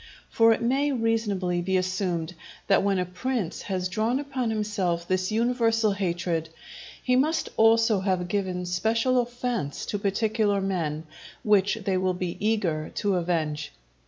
[0.31, 2.33] For it may reasonably be assumed,
[2.65, 6.49] that when a prince has drawn upon himself this universal hatred,
[7.03, 11.03] he must also have given special offence to particular men,
[11.43, 13.73] which they will be eager to avenge.